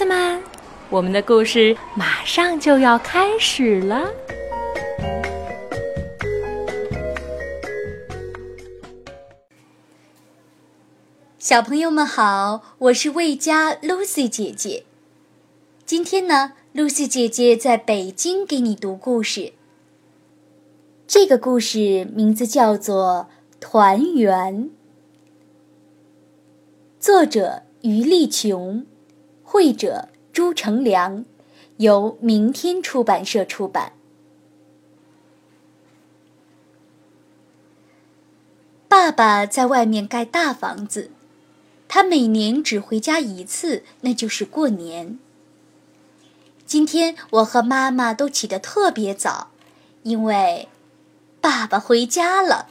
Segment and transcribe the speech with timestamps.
[0.00, 0.42] 子们，
[0.88, 4.10] 我们的故事马上就要开始了。
[11.38, 14.84] 小朋友们好，我是魏佳 Lucy 姐姐。
[15.84, 19.52] 今天呢，Lucy 姐姐在北京给你读故事。
[21.06, 23.28] 这个故事名字叫做
[23.60, 24.64] 《团圆》，
[26.98, 28.86] 作者于丽琼，
[29.52, 31.24] 绘者朱成良，
[31.78, 33.94] 由明天出版社出版。
[38.86, 41.10] 爸爸在外面盖大房子，
[41.88, 45.18] 他每年只回家一次，那就是过年。
[46.64, 49.50] 今天我和妈妈都起得特别早，
[50.04, 50.68] 因为。
[51.40, 52.68] 爸爸回家了，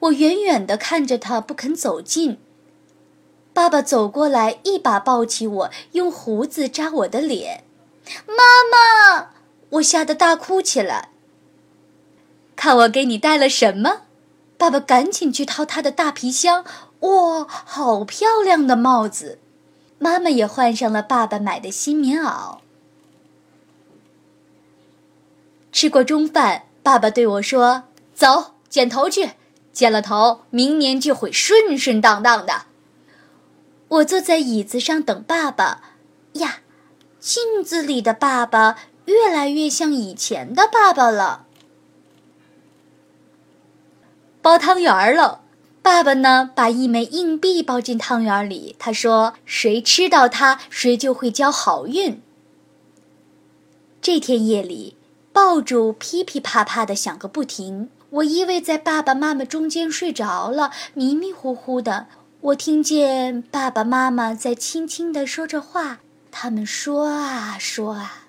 [0.00, 2.36] 我远远的看着他，不肯走近。
[3.58, 7.64] 爸爸走过来，一把抱起我，用胡子扎我的脸。
[8.24, 8.36] 妈
[8.70, 9.30] 妈，
[9.70, 11.08] 我吓得大哭起来。
[12.54, 14.02] 看我给你带了什么？
[14.56, 16.64] 爸爸赶紧去掏他的大皮箱。
[17.00, 19.40] 哇，好漂亮的帽子！
[19.98, 22.58] 妈妈也换上了爸爸买的新棉袄。
[25.72, 27.82] 吃过中饭，爸爸对我说
[28.14, 29.30] ：“走，剪头去。
[29.72, 32.66] 剪了头，明年就会顺顺当当的。”
[33.88, 35.82] 我坐在椅子上等爸爸。
[36.34, 36.60] 呀，
[37.18, 41.46] 镜子里的爸爸越来越像以前的爸爸了。
[44.42, 45.40] 包汤圆了，
[45.82, 46.50] 爸爸呢？
[46.54, 48.76] 把一枚硬币包进汤圆里。
[48.78, 52.22] 他说：“谁吃到它，谁就会交好运。”
[54.00, 54.96] 这天夜里。
[55.30, 62.08] 爆竹噼噼啪啪的响个不停，我依偎在爸爸妈妈中间睡着了，迷迷糊糊的，
[62.40, 65.98] 我听见爸爸妈妈在轻轻的说着话，
[66.30, 68.26] 他们说啊说啊。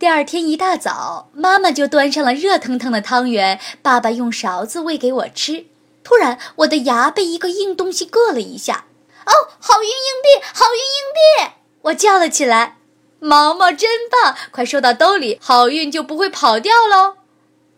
[0.00, 5.66] 第二天一大早，妈妈就端上了热腾腾的汤圆，爸爸用勺子喂给我吃。
[6.02, 8.86] 突然，我的牙被一个硬东西硌了一下，
[9.24, 11.52] 哦，好运硬币，好运硬币！
[11.82, 12.78] 我叫了起来。
[13.20, 17.18] 毛毛真棒，快收到兜里，好运就不会跑掉喽！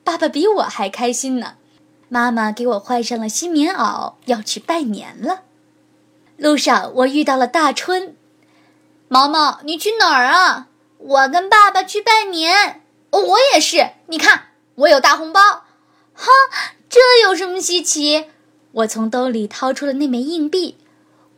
[0.02, 1.56] 爸爸比我还开心呢。
[2.14, 5.42] 妈妈给我换上了新棉袄，要去拜年了。
[6.36, 8.16] 路上我遇到了大春，
[9.08, 10.68] 毛毛，你去哪儿啊？
[10.96, 12.82] 我跟爸爸去拜年。
[13.10, 15.40] 哦我也是，你看我有大红包。
[16.14, 16.30] 哈，
[16.88, 18.26] 这有什么稀奇？
[18.70, 20.78] 我从兜里掏出了那枚硬币，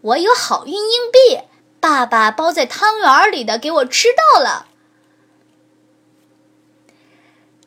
[0.03, 1.41] 我有好运硬币。
[1.81, 4.67] 爸爸包在汤圆里的给我吃到了。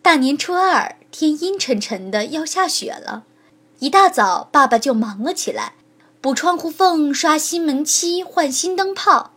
[0.04, 3.24] 大年初二，天阴沉沉的，要下雪了。
[3.80, 5.74] 一大早，爸爸就忙了起来，
[6.22, 9.32] 补窗户缝、刷新门漆、换新灯泡，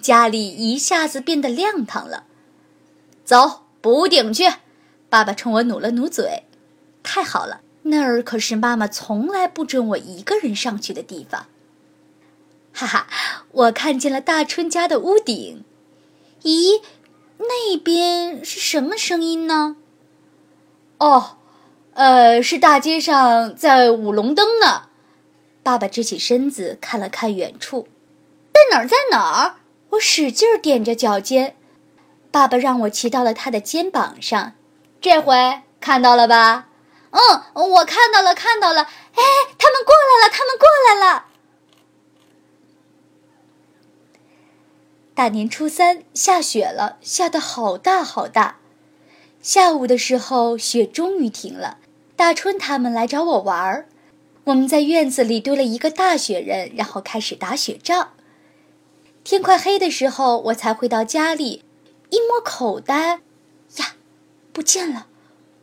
[0.00, 2.24] 家里一下子变得亮堂了。
[3.24, 4.44] 走，补屋顶去！
[5.08, 6.44] 爸爸冲我努了努嘴。
[7.02, 11.46] 太好了，那儿可是妈妈从来不准我一个人上去的地方。
[12.72, 13.06] 哈哈，
[13.50, 15.64] 我看见了大春家的屋顶。
[16.42, 16.80] 咦，
[17.38, 19.76] 那边是什么声音呢？
[21.00, 21.38] 哦，
[21.94, 24.88] 呃，是大街上在舞龙灯呢。
[25.62, 27.88] 爸爸直起身子看了看远处，
[28.52, 28.86] 在哪儿？
[28.86, 29.56] 在哪儿？
[29.90, 31.56] 我使劲踮着脚尖。
[32.30, 34.52] 爸爸让我骑到了他的肩膀上，
[35.00, 36.68] 这回看到了吧？
[37.10, 37.18] 嗯，
[37.54, 38.82] 我看到了，看到了。
[38.82, 39.22] 哎，
[39.58, 41.24] 他们过来了，他们过来了。
[45.14, 48.59] 大年初三下雪了，下得好大好大。
[49.42, 51.78] 下午的时候，雪终于停了。
[52.14, 53.86] 大春他们来找我玩儿，
[54.44, 58.10] 我们在院子里堆了一个大雪人，然后开始打雪仗。
[59.24, 61.64] 天快黑的时候，我才回到家里，
[62.10, 63.20] 一摸口袋，
[63.76, 63.94] 呀，
[64.52, 65.06] 不见了！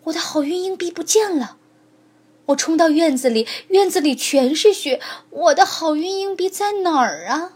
[0.05, 1.57] 我的好运硬币不见了！
[2.47, 4.99] 我冲到院子里，院子里全是雪，
[5.29, 7.53] 我的好运硬币在哪儿啊？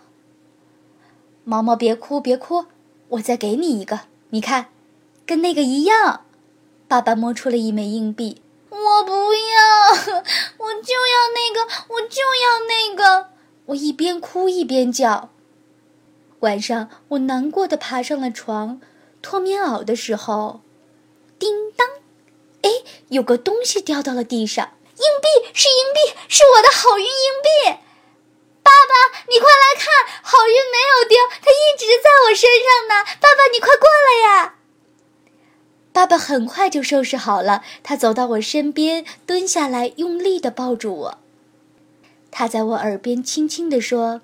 [1.43, 2.65] 毛毛，别哭，别哭，
[3.09, 4.67] 我再给你一个，你看，
[5.31, 6.25] 跟那个一样。
[6.89, 9.87] 爸爸摸出了一枚硬币，我不要，
[10.57, 13.29] 我就要那个，我就要那个。
[13.67, 15.29] 我一边哭一边叫。
[16.41, 18.81] 晚上，我难过的爬上了床，
[19.21, 20.59] 脱棉袄的时候，
[21.39, 21.87] 叮当，
[22.63, 22.69] 哎，
[23.07, 27.11] 有个东西掉到了地上，硬币是硬币，是我的好运硬
[27.41, 27.79] 币。
[28.61, 33.05] 爸爸，你快来看，好运没有丢，它一直在我身上呢。
[33.21, 34.55] 爸爸，你快过来呀！
[35.93, 41.17] 爸爸很快就收拾好了，他走到我身边，蹲下来，用力的抱住我。
[42.31, 44.21] 他在我耳边轻轻地说：“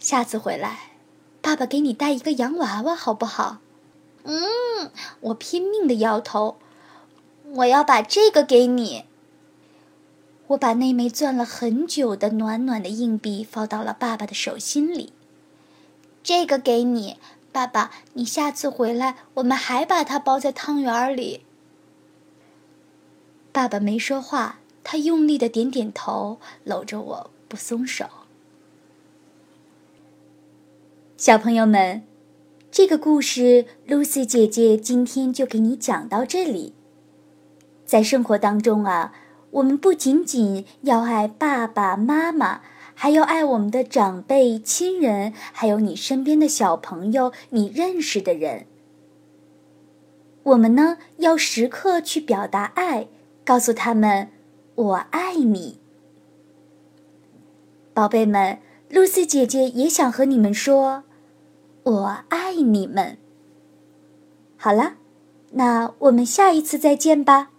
[0.00, 0.92] 下次回来，
[1.42, 3.58] 爸爸给你带一个洋娃娃，好不好？
[4.24, 4.90] 嗯，
[5.20, 6.56] 我拼命的摇头。
[7.56, 9.04] 我要把这个给你。
[10.48, 15.12] 我把那枚攥了很久的暖暖的硬币放到了爸爸的手心里。
[16.22, 17.18] 这个给你，
[17.56, 17.90] 爸爸。
[18.12, 21.46] 你下次回来，我们还把它包在汤圆里。
[23.50, 28.04] 爸爸没说话，他用力的点点头，搂着我不松手。
[31.16, 32.02] 小朋友们，
[32.70, 36.74] 这个故事露丝姐姐今天就给你讲到这里。
[37.86, 39.14] 在生活当中啊，
[39.52, 42.60] 我们不仅仅要爱爸爸妈妈，
[42.98, 48.64] 还要爱我们的长辈、亲人，还有你身边的小朋友，你认识的人。
[50.44, 53.08] 我们呢，要时刻去表达爱，
[53.44, 54.30] 告诉他们
[54.74, 55.78] “我爱你”。
[57.92, 61.04] 宝贝们露丝姐姐也想和你们说。
[61.82, 63.18] 我爱你们。
[64.56, 64.94] 好了，
[65.52, 67.50] 那我们下一次再见吧。